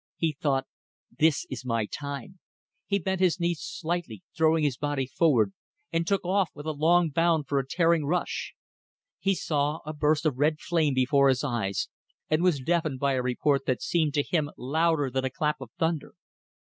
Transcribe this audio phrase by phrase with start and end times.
[0.17, 0.65] He thought:
[1.19, 2.39] This is my time...
[2.87, 5.53] He bent his knees slightly, throwing his body forward,
[5.93, 8.55] and took off with a long bound for a tearing rush.
[9.19, 11.87] He saw a burst of red flame before his eyes,
[12.31, 15.69] and was deafened by a report that seemed to him louder than a clap of
[15.77, 16.15] thunder.